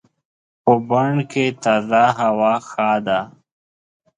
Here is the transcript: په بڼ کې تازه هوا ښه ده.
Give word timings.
په 0.63 0.73
بڼ 0.89 1.13
کې 1.31 1.45
تازه 1.63 2.03
هوا 2.19 2.53
ښه 2.69 2.89
ده. 3.05 3.19